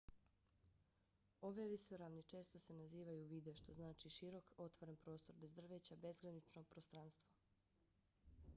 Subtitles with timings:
[1.49, 7.29] ove visoravni često se nazivaju vidde što znači širok otvoren prostor bez drveća bezgranično prostranstvo